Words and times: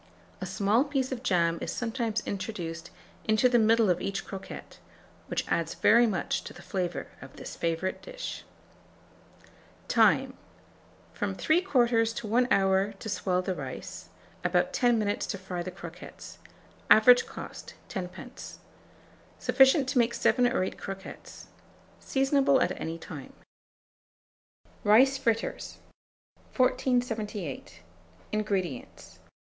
A 0.41 0.47
small 0.47 0.83
piece 0.83 1.11
of 1.11 1.21
jam 1.21 1.59
is 1.61 1.71
sometimes 1.71 2.25
introduced 2.25 2.89
into 3.25 3.47
the 3.47 3.59
middle 3.59 3.87
of 3.87 4.01
each 4.01 4.25
croquette, 4.25 4.79
which 5.27 5.47
adds 5.47 5.75
very 5.75 6.07
much 6.07 6.43
to 6.45 6.53
the 6.53 6.63
flavour 6.63 7.05
of 7.21 7.35
this 7.35 7.55
favourite 7.55 8.01
dish. 8.01 8.43
Time. 9.87 10.33
From 11.13 11.35
3/4 11.35 12.15
to 12.15 12.25
1 12.27 12.47
hour 12.49 12.93
to 12.93 13.09
swell 13.09 13.43
the 13.43 13.53
rice; 13.53 14.09
about 14.43 14.73
10 14.73 14.97
minutes 14.97 15.27
to 15.27 15.37
fry 15.37 15.61
the 15.61 15.69
croquettes. 15.69 16.39
Average 16.89 17.27
cost, 17.27 17.75
10d. 17.89 18.57
Sufficient 19.37 19.87
to 19.89 19.99
make 19.99 20.15
7 20.15 20.47
or 20.47 20.63
8 20.63 20.79
croquettes. 20.79 21.45
Seasonable 21.99 22.59
at 22.59 22.71
any 22.81 22.97
time. 22.97 23.33
RICE 24.83 25.19
FRITTERS. 25.19 25.77
1478. 26.57 27.81
INGREDIENTS. 28.31 29.19